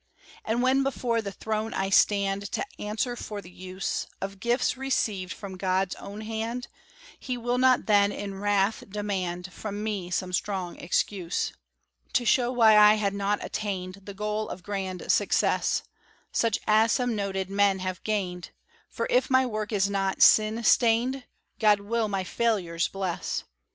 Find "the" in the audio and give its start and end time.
1.21-1.31, 3.39-3.51, 14.05-14.15